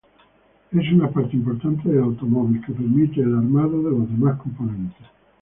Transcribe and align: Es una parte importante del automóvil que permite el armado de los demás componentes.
Es 0.71 0.91
una 0.93 1.11
parte 1.11 1.35
importante 1.35 1.87
del 1.87 2.01
automóvil 2.01 2.59
que 2.65 2.73
permite 2.73 3.21
el 3.21 3.35
armado 3.35 3.83
de 3.83 3.91
los 3.91 4.09
demás 4.09 4.35
componentes. 4.41 5.05